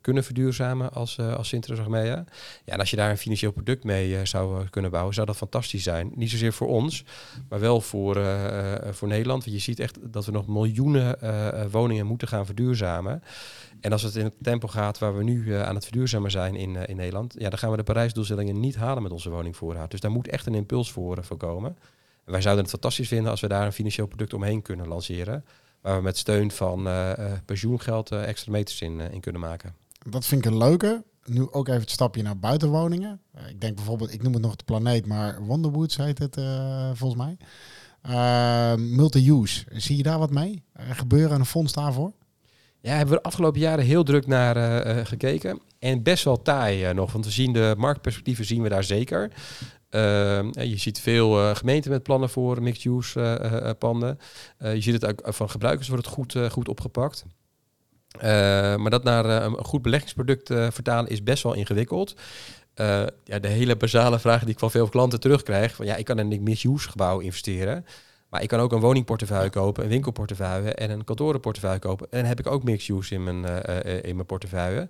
[0.00, 2.24] kunnen verduurzamen als, als Sintra Ja,
[2.64, 6.12] en als je daar een financieel product mee zou kunnen bouwen, zou dat fantastisch zijn.
[6.14, 7.04] Niet zozeer voor ons,
[7.48, 8.14] maar wel voor,
[8.90, 9.44] voor Nederland.
[9.44, 11.18] Want je ziet echt dat we nog miljoenen
[11.70, 13.22] woningen moeten gaan verduurzamen.
[13.80, 16.76] En als het in het tempo gaat waar we nu aan het verduurzamen zijn in,
[16.86, 19.90] in Nederland, ja, dan gaan we de Parijsdoelstellingen niet halen met onze woningvoorraad.
[19.90, 21.76] Dus daar moet echt een impuls voor, voor komen.
[22.24, 25.44] En wij zouden het fantastisch vinden als we daar een financieel product omheen kunnen lanceren.
[25.80, 26.88] Waar we met steun van
[27.44, 29.74] pensioengeld extra meters in, in kunnen maken.
[30.10, 31.04] Dat vind ik een leuke.
[31.24, 33.20] Nu ook even het stapje naar buitenwoningen.
[33.48, 36.40] ik denk bijvoorbeeld, ik noem het nog de planeet, maar Wonderwoods heet het
[36.92, 37.36] volgens mij.
[38.76, 39.64] Multi-use.
[39.70, 40.62] Zie je daar wat mee?
[40.72, 42.12] gebeuren een fonds daarvoor?
[42.80, 45.60] Ja, hebben we de afgelopen jaren heel druk naar uh, gekeken.
[45.78, 49.30] En best wel taai nog, want we zien de marktperspectieven zien we daar zeker.
[49.90, 54.18] Je ziet veel gemeenten met plannen voor mixed-use panden.
[54.58, 57.24] je ziet het ook van gebruikers wordt het goed, goed opgepakt.
[58.78, 62.14] maar dat naar een goed beleggingsproduct vertalen is best wel ingewikkeld.
[63.24, 66.18] ja, de hele basale vraag die ik van veel klanten terugkrijg: van ja, ik kan
[66.18, 67.84] in een mixed-use gebouw investeren.
[68.28, 72.06] Maar ik kan ook een woningportefeuille kopen, een winkelportefeuille en een kantorenportefeuille kopen.
[72.10, 73.64] En heb ik ook mixed use in mijn,
[74.02, 74.88] in mijn portefeuille.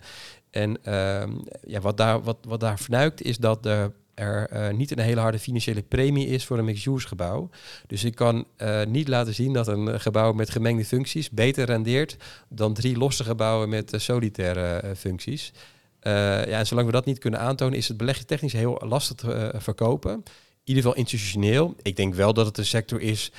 [0.51, 1.23] En uh,
[1.63, 5.21] ja, wat, daar, wat, wat daar vernuikt is dat er, er uh, niet een hele
[5.21, 7.51] harde financiële premie is voor een mixed use gebouw.
[7.87, 8.47] Dus ik kan
[8.89, 12.17] niet laten zien dat een gebouw met gemengde functies beter rendeert
[12.49, 15.53] dan drie losse gebouwen met solitaire functies.
[16.01, 20.23] ja, en zolang we dat niet kunnen aantonen, is het beleggingstechnisch heel lastig te verkopen
[20.69, 21.75] ieder geval institutioneel.
[21.83, 23.33] Ik denk wel dat het een sector is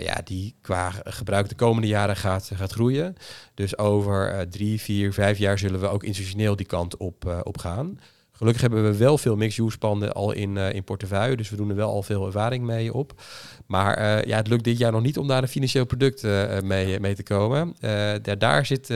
[0.00, 3.16] ja, die qua gebruik de komende jaren gaat, gaat groeien.
[3.54, 7.58] Dus over drie, vier, vijf jaar zullen we ook institutioneel die kant op, uh, op
[7.58, 7.98] gaan.
[8.38, 11.76] Gelukkig hebben we wel veel mixed-use panden al in, in portefeuille, dus we doen er
[11.76, 13.20] wel al veel ervaring mee op.
[13.66, 16.22] Maar ja, het lukt dit jaar nog niet om daar een financieel product
[16.62, 17.74] mee, mee te komen.
[18.22, 18.86] daar, daar zit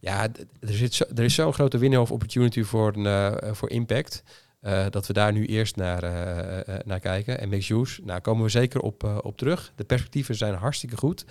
[0.00, 0.22] ja,
[0.60, 4.22] er, zit er is zo'n grote window of opportunity voor, een, voor impact.
[4.90, 6.02] Dat we daar nu eerst naar,
[6.84, 7.40] naar kijken.
[7.40, 9.72] En mixed use, nou komen we zeker op, op terug.
[9.76, 11.24] De perspectieven zijn hartstikke goed.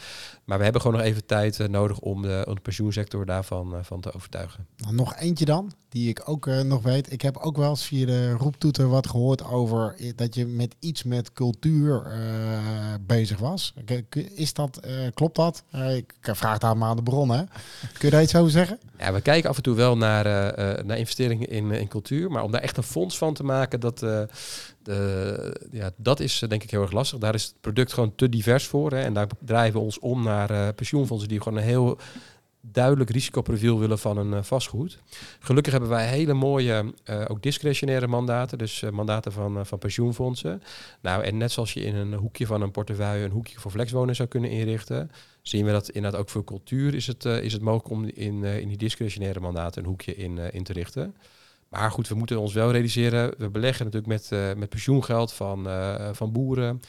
[0.46, 4.02] Maar we hebben gewoon nog even tijd nodig om de, om de pensioensector daarvan van
[4.02, 4.68] te overtuigen.
[4.78, 7.12] Nou, nog eentje dan, die ik ook nog weet.
[7.12, 11.04] Ik heb ook wel eens via de roeptoeter wat gehoord over dat je met iets
[11.04, 12.12] met cultuur
[13.02, 13.74] bezig was.
[14.36, 14.80] Is dat,
[15.14, 15.64] klopt dat?
[15.96, 17.44] ik vraag daar maar aan de bron, hè?
[17.98, 18.80] Kun je daar iets over zeggen?
[19.00, 20.24] Ja, we kijken af en toe wel naar,
[20.86, 22.32] naar investeringen in, in cultuur.
[22.32, 24.04] Maar om daar echt een fonds van te maken, dat,
[24.88, 27.20] de, ja, dat is eh, denk ik heel erg lastig.
[27.20, 28.92] Daar is het product gewoon te divers voor.
[28.92, 31.98] Hè, en daar draaien we ons om naar pensioenfondsen die gewoon een heel
[32.72, 35.00] duidelijk risicoprofiel willen van een uh, vastgoed.
[35.40, 40.62] Gelukkig hebben wij hele mooie, uh, ook discretionaire mandaten, dus uh, mandaten van, van pensioenfondsen.
[41.02, 44.16] Nou, en net zoals je in een hoekje van een portefeuille een hoekje voor flexwonen
[44.16, 47.90] zou kunnen inrichten, zien we dat inderdaad ook voor cultuur is het, is het mogelijk
[47.90, 51.16] om in, in die discretionaire mandaten een hoekje in, in te richten.
[51.70, 53.34] Maar goed, we moeten ons wel realiseren.
[53.38, 55.68] We beleggen natuurlijk met, met pensioengeld van,
[56.12, 56.82] van boeren,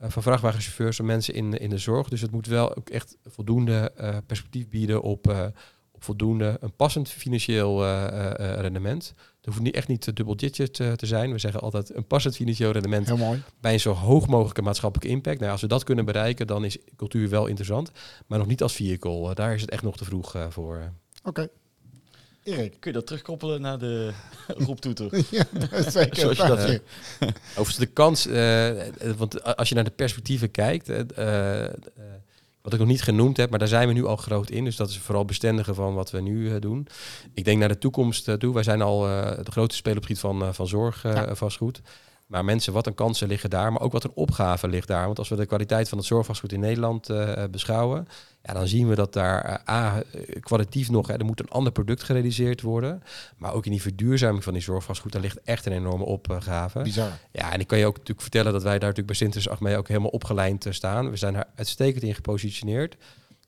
[0.00, 2.08] van vrachtwagenchauffeurs en mensen in, in de zorg.
[2.08, 3.92] Dus het moet wel ook echt voldoende
[4.26, 5.52] perspectief bieden op,
[5.92, 7.84] op voldoende een passend financieel
[8.60, 9.14] rendement.
[9.36, 11.32] Het hoeft niet echt niet dubbel digit te zijn.
[11.32, 13.42] We zeggen altijd een passend financieel rendement Heel mooi.
[13.60, 15.38] bij een zo hoog mogelijke maatschappelijke impact.
[15.38, 17.90] Nou, als we dat kunnen bereiken, dan is cultuur wel interessant.
[18.26, 19.34] Maar nog niet als vehicle.
[19.34, 20.92] daar is het echt nog te vroeg voor.
[21.22, 21.48] Oké.
[22.44, 22.76] Erik.
[22.80, 24.12] Kun je dat terugkoppelen naar de
[24.66, 25.06] roeptoeter?
[25.30, 25.44] ja,
[25.90, 26.16] zeker.
[26.16, 27.28] Zoals je dat, uh,
[27.58, 28.70] over de kans, uh,
[29.16, 31.66] want als je naar de perspectieven kijkt, uh,
[32.62, 34.64] wat ik nog niet genoemd heb, maar daar zijn we nu al groot in.
[34.64, 36.86] Dus dat is vooral bestendigen van wat we nu doen.
[37.34, 38.54] Ik denk naar de toekomst toe.
[38.54, 41.34] Wij zijn al de grootste speler op het gebied van, van zorg ja.
[41.34, 41.80] vastgoed.
[42.26, 45.06] Maar mensen, wat een kansen liggen daar, maar ook wat een opgave ligt daar.
[45.06, 48.08] Want als we de kwaliteit van het zorgvastgoed in Nederland uh, beschouwen,
[48.42, 50.02] ja, dan zien we dat daar uh, A,
[50.40, 53.02] kwalitatief nog, hè, er moet een ander product gerealiseerd worden.
[53.36, 56.82] Maar ook in die verduurzaming van die zorgvastgoed, daar ligt echt een enorme opgave.
[56.82, 57.10] Bizar.
[57.32, 59.76] Ja, en ik kan je ook natuurlijk vertellen dat wij daar natuurlijk bij Sinters Achmee
[59.76, 61.10] ook helemaal opgelijnd staan.
[61.10, 62.96] We zijn daar uitstekend in gepositioneerd.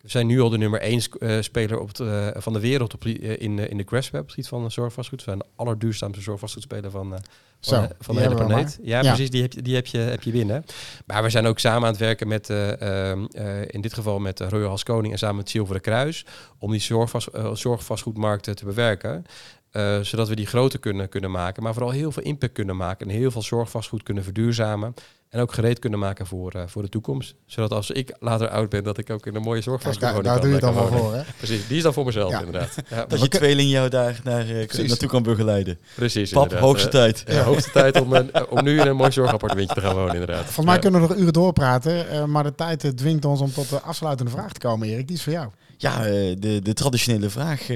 [0.06, 2.94] We zijn nu al de nummer één uh, speler op het, uh, van de wereld
[2.94, 5.18] op, uh, in, in de Grassweb, op het gebied van zorgvastgoed.
[5.18, 7.20] We zijn de allerduurzaamste zorgvastgoedspeler van, van,
[7.60, 8.78] Zo, van de hele planeet.
[8.82, 10.64] Ja, ja, precies, die heb, je, die heb je, heb je binnen.
[11.06, 13.24] Maar we zijn ook samen aan het werken met, ehm,
[13.66, 16.26] in dit geval met Royal Haskoning en samen met Zilveren Kruis,
[16.58, 19.24] om die zorgvast, zorgvastgoedmarkt te bewerken.
[19.72, 23.08] Uh, zodat we die groter kunnen, kunnen maken, maar vooral heel veel impact kunnen maken
[23.08, 24.94] en heel veel zorgvastgoed kunnen verduurzamen.
[25.28, 27.34] En ook gereed kunnen maken voor, uh, voor de toekomst.
[27.46, 30.40] Zodat als ik later oud ben, dat ik ook in een mooie zorgvastgoedwoning ja, daar,
[30.40, 31.22] daar doe je het allemaal voor, hè?
[31.38, 32.38] Precies, die is dan voor mezelf ja.
[32.38, 32.74] inderdaad.
[32.88, 35.78] Ja, dat je tweeling jou daar naar, uh, naartoe kan begeleiden.
[35.94, 37.22] Precies, Pap, hoogste tijd.
[37.26, 38.14] Ja, hoogste tijd om,
[38.48, 40.44] om nu in een mooi zorgappartementje te gaan wonen, inderdaad.
[40.44, 43.80] Volgens mij kunnen we nog uren doorpraten, maar de tijd dwingt ons om tot de
[43.80, 45.06] afsluitende vraag te komen, Erik.
[45.06, 45.48] Die is voor jou.
[45.76, 47.66] Ja, de, de traditionele vraag,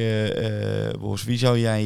[1.00, 1.24] Boris.
[1.24, 1.84] Wie zou jij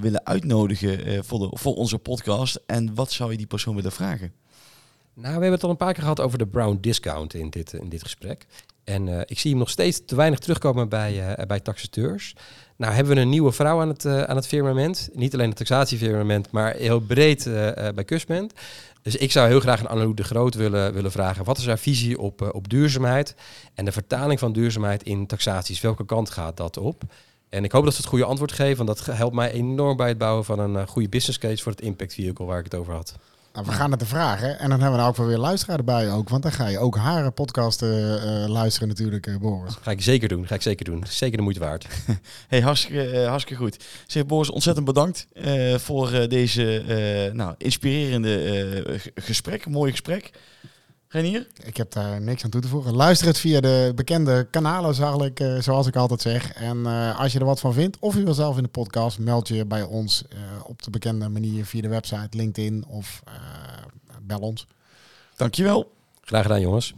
[0.00, 2.60] willen uitnodigen voor, de, voor onze podcast?
[2.66, 4.32] En wat zou je die persoon willen vragen?
[5.20, 7.72] Nou, we hebben het al een paar keer gehad over de Brown Discount in dit,
[7.72, 8.46] in dit gesprek.
[8.84, 12.34] En uh, ik zie hem nog steeds te weinig terugkomen bij, uh, bij taxateurs.
[12.76, 15.08] Nou hebben we een nieuwe vrouw aan het, aan het firmament.
[15.12, 17.44] Niet alleen het taxatiefirmament, maar heel breed
[17.94, 18.52] bij Cusment.
[19.02, 21.44] Dus ik zou heel graag aan Annelou de Groot willen, willen vragen...
[21.44, 23.34] wat is haar visie op, op duurzaamheid
[23.74, 25.80] en de vertaling van duurzaamheid in taxaties?
[25.80, 27.02] Welke kant gaat dat op?
[27.48, 30.08] En ik hoop dat ze het goede antwoord geven, want dat helpt mij enorm bij
[30.08, 32.94] het bouwen van een goede business case voor het impact vehicle waar ik het over
[32.94, 33.14] had.
[33.52, 34.58] Nou, we gaan het te vragen.
[34.58, 36.28] En dan hebben we nou ook wel weer luisteraar erbij ook.
[36.28, 37.88] Want dan ga je ook haar podcast uh,
[38.46, 39.74] luisteren natuurlijk, uh, Boris.
[39.80, 40.46] Ga ik zeker doen.
[40.46, 41.04] Ga ik zeker doen.
[41.08, 41.86] Zeker de moeite waard.
[42.48, 43.84] hey, hartstikke, hartstikke goed.
[44.06, 45.26] Zeg Boris, ontzettend bedankt
[45.76, 46.82] voor deze
[47.32, 49.66] nou, inspirerende gesprek.
[49.66, 50.30] Mooi gesprek.
[51.08, 51.46] Renier?
[51.62, 52.94] Ik heb daar niks aan toe te voegen.
[52.94, 56.52] Luister het via de bekende kanalen, zakelijk, uh, zoals ik altijd zeg.
[56.52, 59.18] En uh, als je er wat van vindt, of je wil zelf in de podcast,
[59.18, 63.22] meld je bij ons uh, op de bekende manier via de website, LinkedIn of
[64.22, 64.66] bel ons.
[65.36, 65.90] Dankjewel.
[66.20, 66.94] Graag gedaan, jongens.